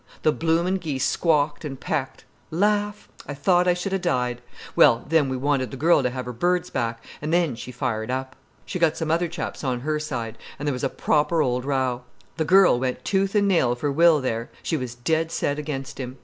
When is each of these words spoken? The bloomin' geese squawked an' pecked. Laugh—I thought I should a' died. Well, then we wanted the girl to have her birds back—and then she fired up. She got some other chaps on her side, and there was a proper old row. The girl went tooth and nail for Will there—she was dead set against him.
The 0.23 0.31
bloomin' 0.31 0.77
geese 0.77 1.05
squawked 1.05 1.63
an' 1.63 1.75
pecked. 1.77 2.23
Laugh—I 2.49 3.35
thought 3.35 3.67
I 3.67 3.75
should 3.75 3.93
a' 3.93 3.99
died. 3.99 4.41
Well, 4.75 5.05
then 5.07 5.29
we 5.29 5.37
wanted 5.37 5.69
the 5.69 5.77
girl 5.77 6.01
to 6.01 6.09
have 6.09 6.25
her 6.25 6.33
birds 6.33 6.71
back—and 6.71 7.31
then 7.31 7.55
she 7.55 7.71
fired 7.71 8.09
up. 8.09 8.35
She 8.65 8.79
got 8.79 8.97
some 8.97 9.11
other 9.11 9.27
chaps 9.27 9.63
on 9.63 9.81
her 9.81 9.99
side, 9.99 10.39
and 10.57 10.67
there 10.67 10.73
was 10.73 10.83
a 10.83 10.89
proper 10.89 11.43
old 11.43 11.65
row. 11.65 12.01
The 12.37 12.45
girl 12.45 12.79
went 12.79 13.05
tooth 13.05 13.35
and 13.35 13.47
nail 13.47 13.75
for 13.75 13.91
Will 13.91 14.21
there—she 14.21 14.75
was 14.75 14.95
dead 14.95 15.31
set 15.31 15.59
against 15.59 15.99
him. 15.99 16.17